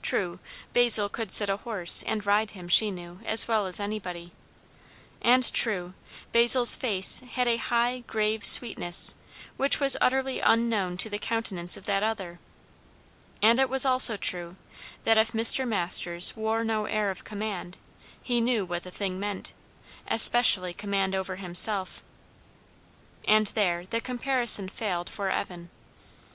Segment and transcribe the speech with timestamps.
[0.00, 0.38] True,
[0.72, 4.32] Basil could sit a horse, and ride him, she knew, as well as anybody;
[5.20, 5.92] and true,
[6.32, 9.16] Basil's face had a high grave sweetness
[9.58, 12.38] which was utterly unknown to the countenance of that other;
[13.42, 14.56] and it was also true,
[15.04, 15.68] that if Mr.
[15.68, 17.76] Masters wore no air of command,
[18.22, 19.52] he knew what the thing meant,
[20.08, 22.02] especially command over himself.
[23.28, 25.68] And there the comparison failed for Evan.